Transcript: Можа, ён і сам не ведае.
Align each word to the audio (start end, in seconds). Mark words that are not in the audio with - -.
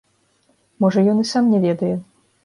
Можа, 0.85 1.03
ён 1.11 1.19
і 1.23 1.25
сам 1.33 1.51
не 1.57 1.59
ведае. 1.67 1.91